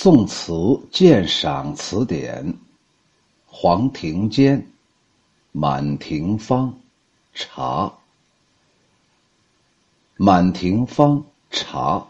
[0.00, 0.52] 宋词
[0.92, 2.54] 鉴赏词典，
[3.48, 4.56] 黄庭坚
[5.50, 6.68] 《满庭芳》
[7.34, 7.86] 茶，
[10.16, 11.18] 《满庭芳》
[11.50, 12.06] 茶，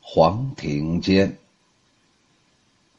[0.00, 1.36] 黄庭坚。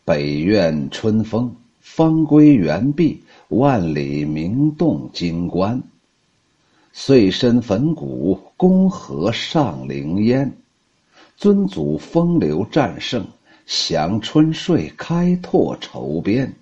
[0.03, 5.81] 北苑春风，方归原壁，万里明动金关。
[6.93, 10.55] 岁深坟谷，宫河上灵烟。
[11.37, 13.25] 尊祖风流战胜。
[13.65, 16.53] 祥春睡开拓绸边，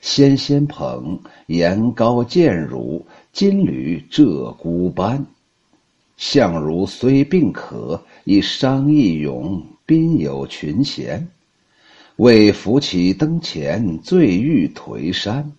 [0.00, 5.26] 纤纤捧岩高见汝，金缕鹧鸪斑。
[6.16, 11.28] 相如虽病可，一觞一咏，宾有群贤。
[12.16, 15.52] 为扶起灯前，醉欲颓山。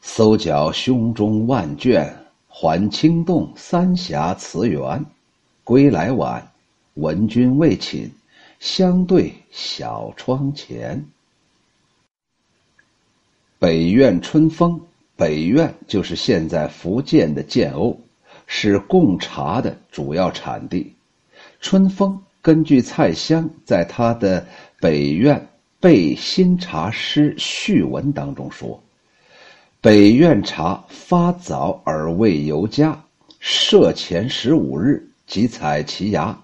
[0.00, 2.12] 搜缴胸中万卷，
[2.48, 5.04] 还清动三峡词源。
[5.62, 6.50] 归来晚，
[6.94, 8.10] 闻君未寝。
[8.60, 11.06] 相对小窗前，
[13.58, 14.80] 北苑春风。
[15.16, 17.96] 北苑就是现在福建的建瓯，
[18.46, 20.94] 是贡茶的主要产地。
[21.60, 24.42] 春风根据蔡襄在他的
[24.78, 28.82] 《北苑备新茶诗序文当中说
[29.80, 33.04] ：“北苑茶发早而味尤佳，
[33.40, 36.38] 设前十五日即采其芽。”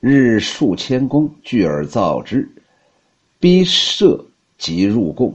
[0.00, 2.48] 日数千工聚而造之，
[3.40, 4.24] 逼设
[4.56, 5.34] 即入贡，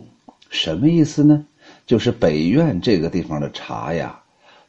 [0.50, 1.45] 什么意思呢？
[1.86, 4.22] 就是北苑这个地方的茶呀，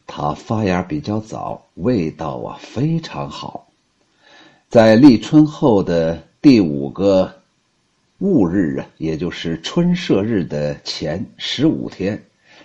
[0.06, 3.68] 它发芽比较早，味道啊非常好。
[4.68, 7.32] 在立春后的第五个
[8.18, 12.20] 戊日啊，也就是春社日的前十五天，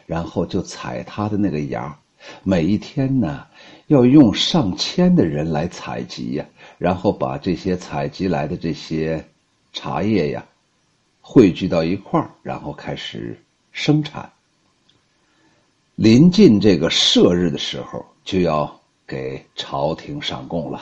[0.08, 1.95] 然后就采它的那个芽。
[2.43, 3.45] 每一天呢，
[3.89, 6.45] 要用上千的人来采集呀。
[6.77, 9.27] 然后把这些采集来的这些
[9.73, 10.45] 茶叶呀，
[11.21, 13.37] 汇聚到一块儿，然后开始
[13.71, 14.31] 生产。
[15.95, 20.81] 临近这个社日的时候，就要给朝廷上贡了。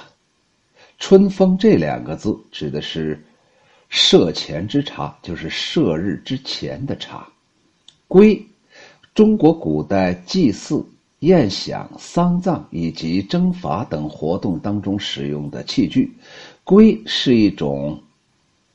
[0.99, 3.23] 春风这两个字指的是
[3.89, 7.27] 社前之茶，就是社日之前的茶。
[8.07, 8.45] 归，
[9.15, 10.85] 中国古代祭祀。
[11.19, 16.13] 宴享、丧葬以及征伐等活动当中使用的器具，
[16.63, 17.99] 圭是一种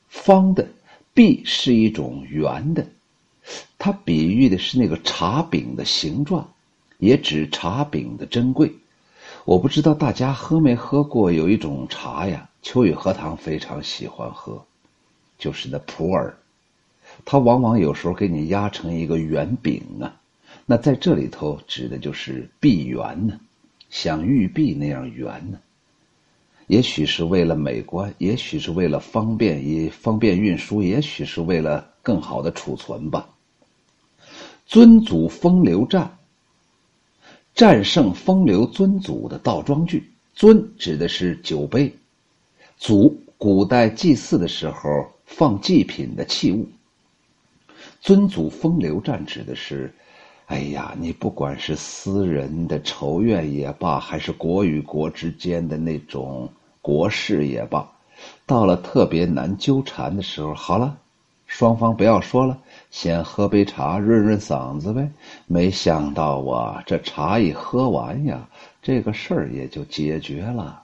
[0.09, 0.67] 方的，
[1.13, 2.85] 璧是一种圆的，
[3.77, 6.45] 它比喻的是那个茶饼的形状，
[6.97, 8.73] 也指茶饼的珍贵。
[9.45, 14.65] 我不知道大家喝没喝过，有一种茶呀，秋雨荷塘非常喜欢喝，
[15.37, 16.33] 就是那普洱，
[17.23, 20.19] 它往往有时候给你压成一个圆饼啊。
[20.65, 23.37] 那在这里头指的就是闭圆呢，
[23.89, 25.59] 像玉璧那样圆呢。
[26.67, 33.27] 也许是为了美观，也许是为了方便，以方便运输，也许是为了更好的储存吧。
[34.65, 36.17] 尊祖风流战，
[37.53, 40.09] 战胜风流尊祖的倒装句。
[40.33, 41.93] 尊指的是酒杯，
[42.77, 46.65] 祖古代祭祀的时候放祭品的器物。
[47.99, 49.93] 尊祖风流战指的是。
[50.47, 56.49] 哎呀，你不管是私人的仇怨也罢，还是国与国之间的那种
[56.81, 57.89] 国事也罢，
[58.45, 60.97] 到了特别难纠缠的时候，好了，
[61.47, 62.57] 双方不要说了，
[62.91, 65.09] 先喝杯茶润润嗓子呗。
[65.47, 68.47] 没想到啊，这茶一喝完呀，
[68.81, 70.83] 这个事儿也就解决了。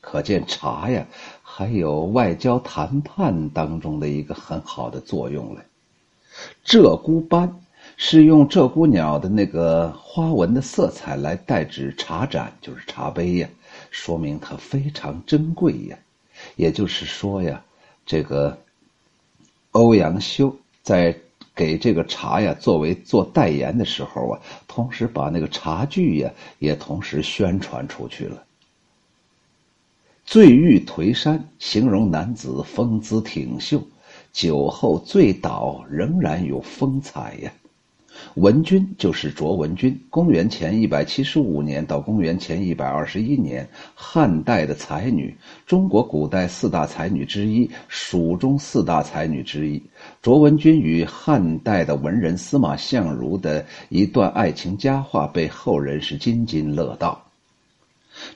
[0.00, 1.06] 可见茶呀，
[1.42, 5.60] 还有外交谈判当中的一个很好的作用嘞。
[6.66, 7.60] 鹧鸪斑。
[7.98, 13.48] 是用鹧鸪鸟的那个花纹的色彩来代指茶盏，就是茶杯呀，
[13.90, 15.98] 说明它非常珍贵呀。
[16.56, 17.64] 也就是说呀，
[18.04, 18.58] 这个
[19.70, 21.16] 欧阳修在
[21.54, 28.44] 给这个茶呀作为做代言的时候啊，同时把那个茶具呀也同时宣传出去了。
[30.26, 33.82] 醉玉颓山，形容男子风姿挺秀，
[34.32, 37.50] 酒后醉倒仍然有风采呀。
[38.34, 45.36] 文君就是卓文君，公元前一百七十五年到公元前一百二十一年，汉代的才女，
[45.66, 49.82] 中国古代四大才女之一，蜀中四大才女之一。
[50.22, 57.25] 卓文君与汉代的文人司马相如的一段爱情佳话，被后人是津津乐道。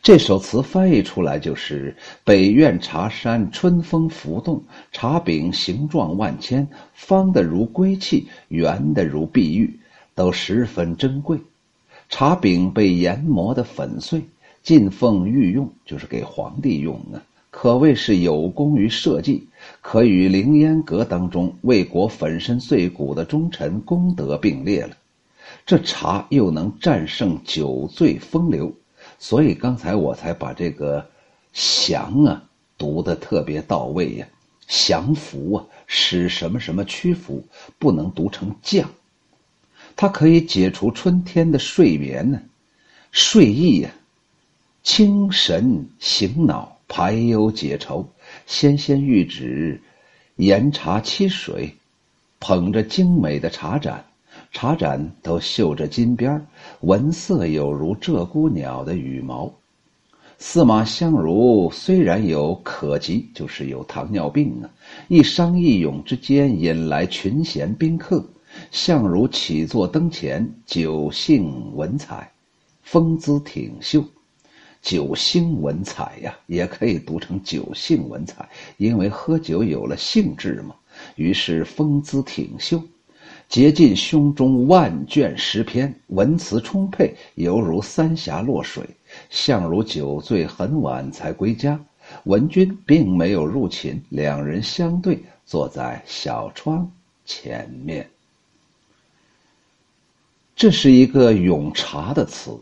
[0.02, 1.94] 这首词翻译出来就是
[2.24, 9.78] ：“北苑茶山春风拂动，茶饼形状万千，方的如归器，圆的如碧玉，
[10.14, 11.38] 都十分珍贵。
[12.08, 14.22] 茶饼被研磨的粉碎，
[14.62, 19.46] 进奉御用，就是给皇帝用的，可谓是有功于社稷。
[19.82, 24.96] 可与凌烟阁当中为国粉身碎骨的忠臣功德并列了。
[25.66, 28.72] 这茶又能战胜酒醉风流，
[29.20, 31.08] 所以刚才我才把这个
[31.54, 32.42] “降”啊
[32.76, 34.26] 读的特别到位呀。
[34.66, 37.44] 降服啊，使什么什么屈服，
[37.76, 38.88] 不能读成降。
[39.96, 42.40] 它可以解除春天的睡眠呢，
[43.10, 43.90] 睡意呀，
[44.84, 48.08] 清神醒脑，排忧解愁。
[48.46, 49.82] 纤纤玉指，
[50.36, 51.74] 研茶沏水，
[52.38, 54.04] 捧着精美的茶盏，
[54.52, 56.46] 茶盏都绣着金边儿
[56.80, 59.52] 纹色有如鹧鸪鸟的羽毛。
[60.38, 64.70] 司马相如虽然有可疾，就是有糖尿病啊，
[65.08, 68.24] 一觞一咏之间引来群贤宾客。
[68.72, 72.32] 相如起坐灯前，酒兴文采，
[72.82, 74.02] 风姿挺秀。
[74.80, 78.48] 酒兴文采呀，也可以读成酒兴文采，
[78.78, 80.74] 因为喝酒有了兴致嘛。
[81.16, 82.82] 于是风姿挺秀，
[83.50, 88.88] 竭尽胸中万卷诗篇，文辞充沛，犹如三峡落水。
[89.28, 91.78] 相如酒醉很晚才归家，
[92.26, 96.88] 文君并没有入寝，两人相对坐在小窗
[97.26, 98.08] 前面。
[100.54, 102.56] 这是一个咏茶的词，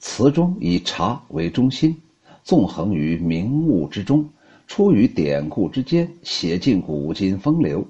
[0.00, 1.96] 词中以茶为中心，
[2.42, 4.28] 纵横于名物之中，
[4.66, 7.86] 出于典故之间，写尽古今风流。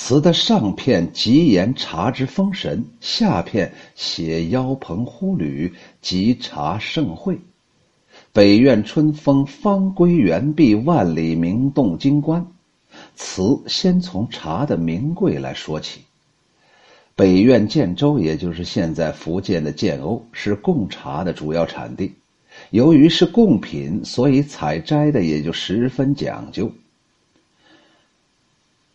[0.00, 7.36] 词的上片极言茶之风神，下片写妖朋呼吕及茶盛会。
[8.32, 12.46] 北苑春风方归原毕，万里名动京关。
[13.16, 16.02] 词先从茶的名贵来说起。
[17.16, 22.14] 北苑建州，也就是现在福建的建瓯，是贡茶的主要产地。
[22.70, 26.70] 由于是贡品，所以采摘的也就十分讲究。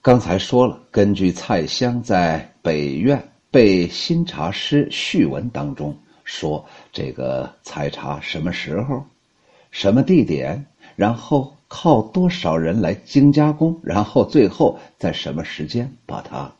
[0.04, 9.02] 刚才说了，根据蔡襄在北苑被新茶诗序文当中说，这个采茶什么时候、
[9.72, 10.66] 什么地点，
[10.98, 16.54] 然后靠多少人来精加工，然后最后在什么时间把它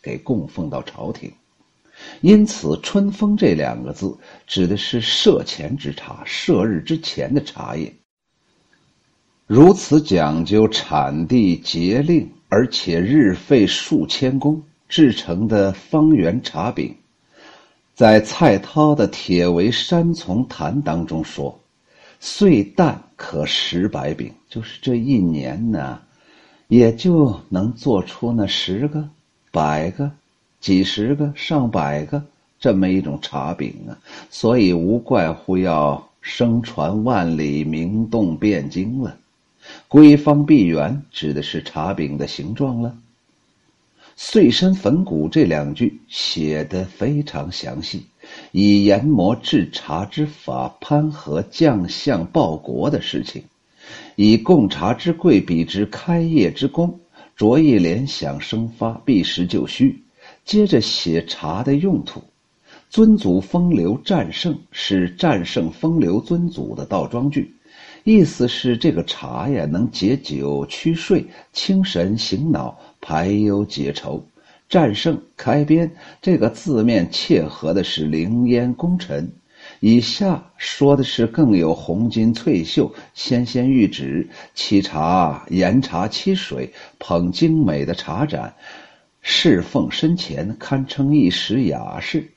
[0.00, 1.32] 给供奉到朝廷。
[2.20, 4.16] 因此，“春风”这两个字
[4.46, 7.92] 指的是设前之茶，射日之前的茶叶。
[9.48, 12.30] 如此讲究产地节令。
[12.48, 16.94] 而且日费数千工制成的方圆茶饼，
[17.94, 21.58] 在蔡涛的《铁围山丛谈》当中说
[22.20, 26.00] ：“岁旦可十百饼，就是这一年呢，
[26.68, 29.08] 也就能做出那十个、
[29.50, 30.08] 百个、
[30.60, 32.22] 几十个、上百个
[32.60, 33.98] 这么一种茶饼啊。
[34.30, 39.16] 所以无怪乎要声传万里，名动汴京了。”
[39.88, 42.96] 归方闭圆指的是茶饼的形状了。
[44.18, 48.02] 碎身粉骨这两句写得非常详细，
[48.50, 53.44] 以研磨制茶之法攀合将相报国的事情，
[54.14, 56.98] 以贡茶之贵比之开业之功，
[57.36, 60.02] 着意联想生发，避实就虚。
[60.46, 62.22] 接着写茶的用途，
[62.88, 67.54] 尊祖风流战胜是战胜风流尊祖的倒装句。
[68.06, 74.24] 意思是这个茶呀，能解酒、驱睡、清神、醒脑、排忧解愁。
[74.68, 75.90] 战胜开边
[76.22, 79.28] 这个字面切合的是凌烟功臣。
[79.80, 88.54] 以下说的是更有红巾翠袖、纤纤玉指，沏茶、研茶、沏水，捧精美的茶盏，
[89.20, 92.30] 侍奉身前，堪称一时雅士。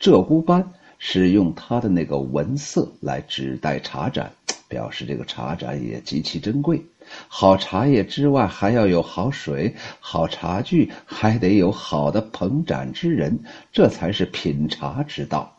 [0.00, 4.30] 鹧鸪斑是用它的那个纹色来指代茶盏。
[4.68, 6.84] 表示这个茶盏也极其珍贵。
[7.26, 13.38] 好茶叶之外，还要有好水、好茶具，还得有好的捧盏之人，
[13.72, 15.56] 这才是品茶之道。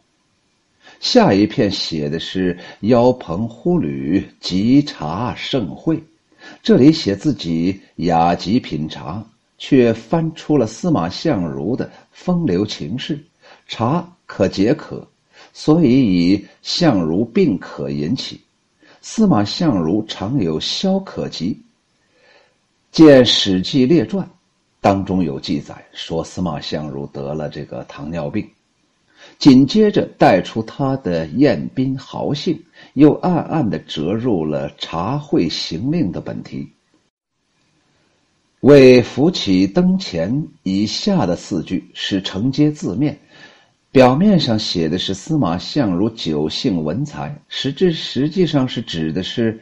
[1.00, 6.04] 下一片写的是邀朋呼旅，集茶盛会。
[6.62, 9.26] 这里写自己雅集品茶，
[9.58, 13.20] 却翻出了司马相如的风流情事。
[13.68, 15.08] 茶可解渴，
[15.54, 18.40] 所以以相如病可引起。
[19.02, 21.58] 司马相如常有消渴疾。
[22.92, 24.26] 见《史记列传》，
[24.82, 28.50] 当中有记载说司马相如得了这个糖尿病，
[29.38, 32.62] 紧接着带出他的宴宾豪兴，
[32.94, 36.68] 又暗暗的折入了茶会行令的本题。
[38.62, 43.18] 为扶起灯前以下的四句是承接字面。
[43.92, 49.60] 表面上写的是司马相如酒性文才，实质实际上是指的是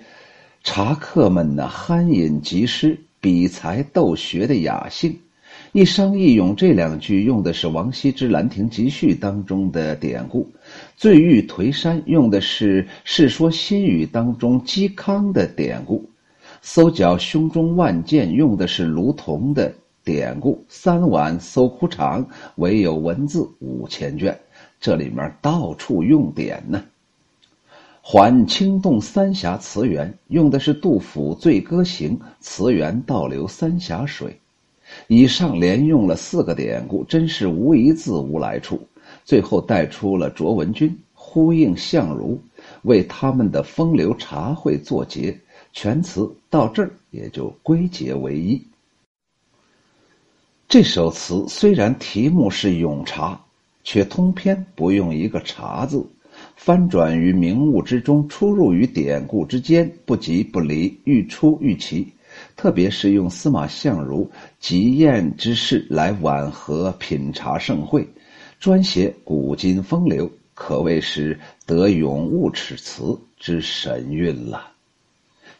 [0.66, 5.18] 茶客们呢酣饮即诗，比才斗学的雅兴。
[5.72, 10.46] 一商一咏这两句用的是王羲之《兰亭集序》当中的典故，
[10.98, 16.10] 醉玉颓山用的是《世说新语》当中嵇康的典故，
[16.62, 19.74] 搜剿胸中万箭用的是卢仝的
[20.08, 24.40] 典故，三碗搜枯肠唯有文字五千卷，
[24.80, 26.82] 这里面到处用典呢。
[28.02, 34.34] 还清洞三峡词源用的是杜甫《醉歌行》，词源倒流三峡水。
[35.08, 38.80] 以上连用了四个典故，真是无一字无来处。
[39.26, 42.40] 最后带出了卓文君，呼应相如，
[42.84, 45.38] 为他们的风流茶会作结。
[45.74, 48.62] 全词到这儿也就归结为一。
[50.70, 53.40] 这首词虽然题目是咏茶，
[53.86, 56.06] 却通篇不用一个“茶”字，
[56.58, 62.12] 翻转于名物之中，出入于典故之间，不急不离，愈出愈奇。
[62.58, 68.06] 特别是用司马相如极宴之事来挽合品茶盛会，
[68.60, 74.70] 专写古今风流，可谓是得咏物尺词之神韵了。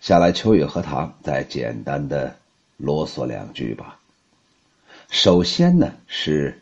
[0.02, 2.36] 下来，秋雨荷塘再简单的
[2.76, 3.98] 啰嗦两句吧。
[5.10, 6.62] 首先呢，是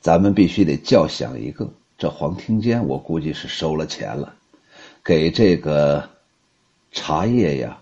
[0.00, 4.34] 咱们必须得叫响一个，这黄庭坚我估计是收了钱了，
[5.04, 6.08] 给这个
[6.92, 7.76] 茶叶呀。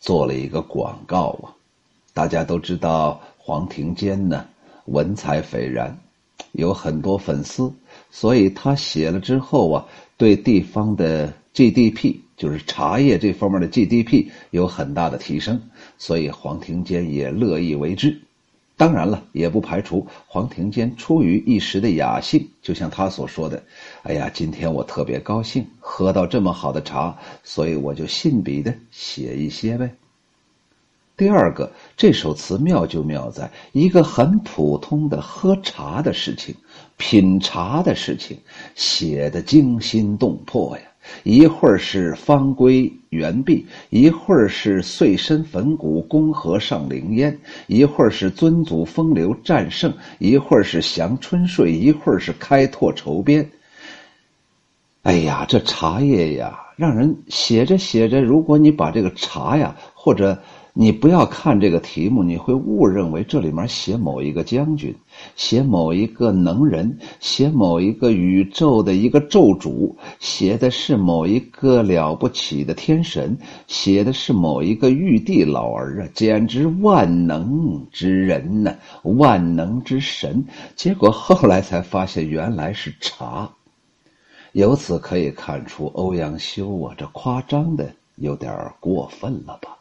[0.00, 1.54] 做了一个广告啊！
[2.12, 4.48] 大家都知道黄庭坚呢，
[4.86, 5.96] 文采斐然，
[6.50, 7.72] 有很多粉丝，
[8.10, 15.70] 所以他写了之后啊，对地方的 GDP，就是茶叶这方面的 GDP 有很大的提升，
[16.04, 18.20] 所以黄庭坚也乐意为之。
[18.76, 23.62] 当然了，也不排除黄庭坚出于一时的雅兴，就像他所说的
[24.02, 29.94] ：“哎呀，今天我特别高兴，喝到这么好的茶，所以我就信笔的写一些呗。”
[31.16, 36.52] 第二个，这首词妙就妙在一个很普通的喝茶的事情、
[36.96, 38.36] 品茶的事情，
[38.74, 40.84] 写的惊心动魄呀。
[41.22, 47.32] 一会儿是方归圆璧，一会儿是碎身粉骨，公和上灵烟；
[47.66, 53.50] 一会儿是尊祖风流战胜，一会儿是降春睡，一会儿是开拓筹边。
[55.02, 60.42] 哎呀，这茶叶呀，让人写着写着，如果你把这个茶呀，或者。
[60.74, 64.94] 你不要看这个题目，你会误认为这里面写某一个将军，
[65.36, 73.36] 写某一个能人，写某一个宇宙的一个咒主，写的是某一个了不起的天神，
[73.66, 80.42] 写的是某一个玉帝老儿啊，简直万能之人呢，万能之神。
[80.74, 83.50] 结果后来才发现原来是茶，
[84.52, 88.50] 由此可以看出欧阳修啊，这夸张的有点
[88.80, 89.76] 过分了吧。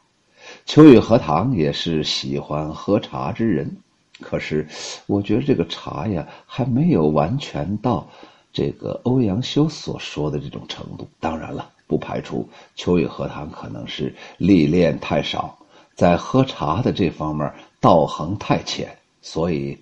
[0.65, 3.75] 秋雨荷塘也是喜欢喝茶之人，
[4.21, 4.67] 可是
[5.05, 8.07] 我觉得这个茶呀还没有完全到
[8.53, 11.07] 这个欧阳修所说的这种程度。
[11.19, 15.57] 当然了，不排除秋雨荷塘可能是历练太少，
[15.95, 17.51] 在喝茶的这方面
[17.81, 19.77] 道行太浅，所以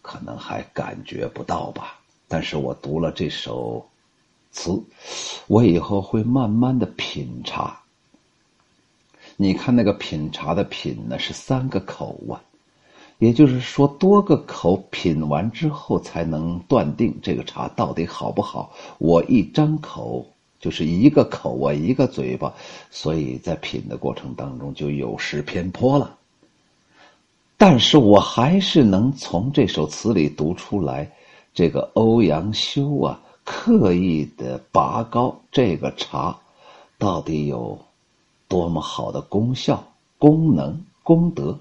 [0.00, 1.98] 可能还感觉不到吧。
[2.26, 3.86] 但是我读了这首
[4.50, 4.82] 词，
[5.46, 7.78] 我以后会慢慢的品茶。
[9.42, 12.40] 你看那个品茶的品呢，是三个口啊，
[13.18, 18.72] 也就是说多个口品完之后才能断定这个茶到底好不好。
[18.98, 20.24] 我一张口
[20.60, 22.54] 就是一个口啊，一个嘴巴，
[22.88, 26.16] 所以在品的过程当中就有失偏颇了。
[27.56, 31.10] 但是我还是能从这首词里读出来，
[31.52, 36.38] 这个欧阳修啊刻意的拔高这个茶，
[36.96, 37.76] 到底有。
[38.52, 39.82] 多么好的功效、
[40.18, 41.58] 功能、功德，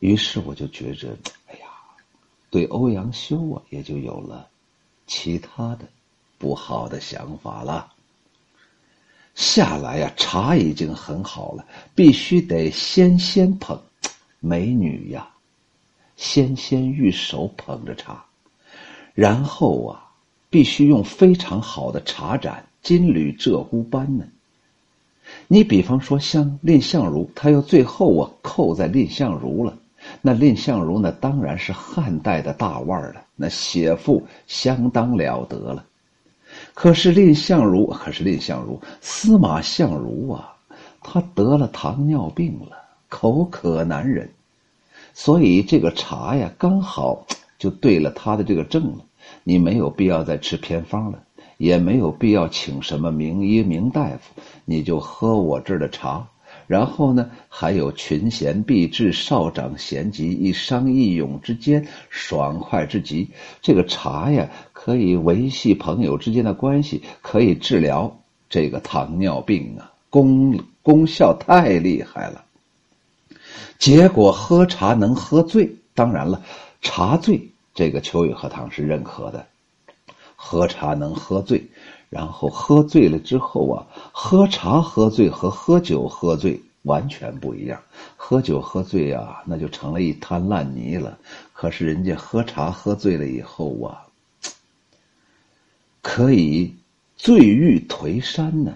[0.00, 1.68] 于是我就觉着，哎呀，
[2.50, 4.48] 对欧阳修啊，也就有了
[5.06, 5.86] 其他的
[6.36, 7.92] 不好的想法了。
[9.36, 11.64] 下来呀，茶已经很好了，
[11.94, 13.78] 必须得先先捧，
[14.40, 15.30] 美女呀，
[16.16, 18.24] 纤纤玉手捧着茶，
[19.14, 20.10] 然后啊，
[20.50, 24.26] 必须用非常好的茶盏，金缕鹧鸪斑呢。
[25.52, 29.76] 你比方说像蔺相如，他又最后啊扣在蔺相如了。
[30.22, 35.84] 那蔺相如呢，当然是汉代的大腕了，那写赋相当了得了。
[36.72, 40.54] 可是蔺相如，可是蔺相如，司马相如啊，
[41.02, 42.76] 他得了糖尿病了，
[43.08, 44.30] 口渴难忍，
[45.14, 47.26] 所以这个茶呀，刚好
[47.58, 49.04] 就对了他的这个症了。
[49.42, 51.20] 你没有必要再吃偏方了。
[51.60, 56.26] 也没有必要请什么名医名大夫，你就喝我这儿的茶，
[56.66, 63.28] 然后呢，还有群贤毕至，少长咸集，一觞一咏之间，爽快之极。
[63.60, 72.42] 这个茶呀，可以维系朋友之间的关系，可以治疗这个糖尿病啊，功功效太厉害了。
[73.78, 76.42] 结果喝茶能喝醉，当然了，
[76.80, 79.46] 茶醉这个秋雨荷塘是认可的，
[80.42, 81.62] 喝茶能喝醉。
[82.08, 87.80] 然后喝醉了之后啊，喝茶喝醉和喝酒喝醉完全不一样。
[88.16, 91.18] 喝酒喝醉啊，那就成了一滩烂泥了。
[91.52, 94.02] 可是人家喝茶喝醉了以后啊，
[96.02, 96.74] 可以
[97.16, 98.74] 醉欲颓山呢，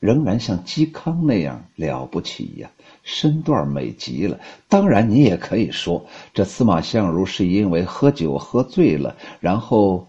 [0.00, 2.68] 仍然像嵇康那样了不起呀，
[3.04, 4.40] 身段美极了。
[4.68, 10.08] 当然，你也可以说，这司马相如是因为喝酒喝醉了，然后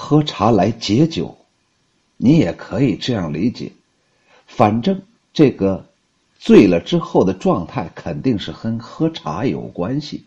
[0.00, 1.36] 喝茶来解酒。
[2.16, 3.72] 你也可以这样理解，
[4.46, 5.02] 反正
[5.32, 5.84] 这个
[6.38, 10.24] 醉了之后的状态肯定是跟喝茶有关系。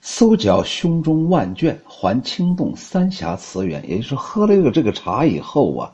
[0.00, 5.92] 搜缴胸中万卷，还清动三峡词源，也就是喝了个这个茶以后啊，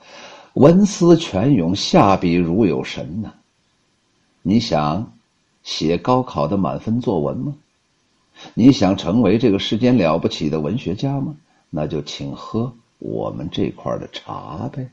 [0.52, 3.32] 文思泉涌，下笔如有神呢。
[4.42, 5.14] 你想
[5.62, 7.54] 写高考的满分作文吗？
[8.52, 11.34] 你想成为这个世间了不起的文学家吗？
[11.70, 12.72] 那就请喝。
[12.98, 14.88] 我们这块的茶呗。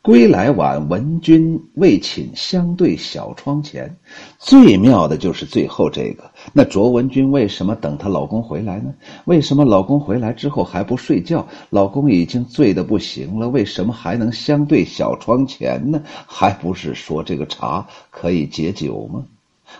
[0.00, 3.96] 归来晚，闻君未寝，相对小窗前。
[4.38, 6.30] 最妙的就是最后这个。
[6.52, 8.92] 那卓文君为什么等她老公回来呢？
[9.26, 11.46] 为什么老公回来之后还不睡觉？
[11.70, 16.02] 老公已经醉得不行了，为什么还能相对小窗前呢？
[16.26, 19.24] 还不是说这个茶可以解酒吗？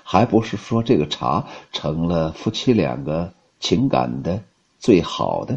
[0.05, 4.41] 还不是说这个茶成了夫妻两个情感的
[4.83, 5.57] 最好的？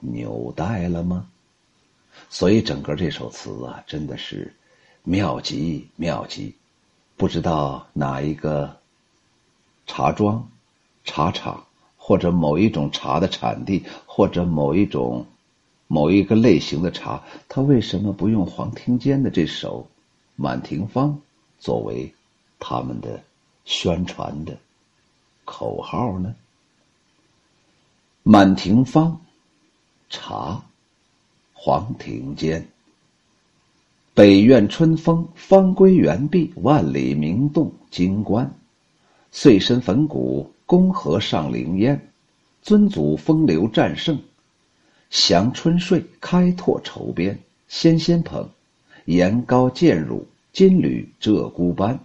[0.00, 1.26] 纽带了吗？
[2.28, 4.54] 所以整个这首词啊，真的是
[5.02, 6.54] 妙极妙极。
[7.16, 8.76] 不知道哪一个
[9.86, 10.46] 茶庄、
[11.06, 11.64] 茶厂，
[11.96, 15.24] 或者某一种茶的产地，或者某一种
[15.86, 19.80] 某一个类型的茶，他为什么不用黄庭坚的这首
[20.36, 21.08] 《满庭芳》
[21.58, 22.12] 作为
[22.58, 23.22] 他们的
[23.64, 24.54] 宣传的
[25.46, 26.34] 口号呢？
[28.28, 29.12] 《满庭芳》。
[30.10, 30.60] 茶，
[31.52, 32.66] 黄庭坚。
[34.14, 38.52] 北苑春风，方归原壁，万里明洞金关。
[39.30, 42.08] 岁深坟谷，宫河上凌烟。
[42.62, 44.18] 尊祖风流战胜，
[45.08, 47.38] 降春睡，开拓愁边。
[47.68, 48.50] 纤纤捧，
[49.04, 52.00] 言高见汝，金缕鹧鸪斑。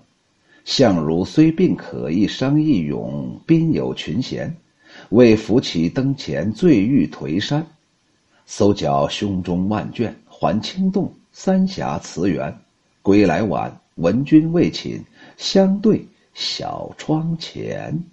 [0.66, 4.56] 相如虽病可，一觞一咏，宾有群贤，
[5.12, 7.66] 为扶起灯前，醉玉颓山。
[8.46, 12.58] 搜缴胸中万卷，还清洞三峡词源。
[13.02, 15.04] 归来晚，闻君未寝，
[15.36, 18.04] 相对小窗前。